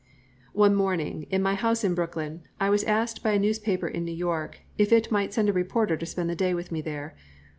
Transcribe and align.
One 0.53 0.73
morning, 0.73 1.27
in 1.29 1.43
my 1.43 1.53
house 1.53 1.83
in 1.83 1.93
Brooklyn, 1.93 2.41
I 2.59 2.71
was 2.71 2.83
asked 2.85 3.21
by 3.21 3.33
a 3.33 3.39
newspaper 3.39 3.87
in 3.87 4.03
New 4.03 4.11
York 4.11 4.61
if 4.75 4.91
it 4.91 5.11
might 5.11 5.31
send 5.31 5.47
a 5.47 5.53
reporter 5.53 5.95
to 5.95 6.05
spend 6.07 6.27
the 6.27 6.35
day 6.35 6.55
with 6.55 6.71
me 6.71 6.81
there. 6.81 7.13